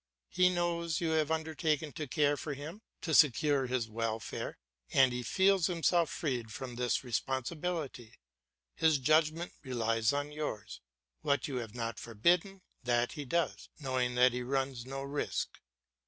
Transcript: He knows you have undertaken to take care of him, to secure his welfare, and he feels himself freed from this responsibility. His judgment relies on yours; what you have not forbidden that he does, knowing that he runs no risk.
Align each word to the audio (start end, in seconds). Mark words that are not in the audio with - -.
He 0.29 0.49
knows 0.49 0.99
you 0.99 1.09
have 1.11 1.29
undertaken 1.29 1.91
to 1.91 2.07
take 2.07 2.09
care 2.09 2.33
of 2.33 2.43
him, 2.43 2.81
to 3.01 3.13
secure 3.13 3.67
his 3.67 3.87
welfare, 3.87 4.57
and 4.91 5.13
he 5.13 5.21
feels 5.21 5.67
himself 5.67 6.09
freed 6.09 6.51
from 6.51 6.73
this 6.73 7.03
responsibility. 7.03 8.15
His 8.73 8.97
judgment 8.97 9.53
relies 9.61 10.11
on 10.11 10.31
yours; 10.31 10.81
what 11.21 11.47
you 11.47 11.57
have 11.57 11.75
not 11.75 11.99
forbidden 11.99 12.63
that 12.81 13.11
he 13.11 13.25
does, 13.25 13.69
knowing 13.79 14.15
that 14.15 14.33
he 14.33 14.41
runs 14.41 14.87
no 14.87 15.03
risk. 15.03 15.59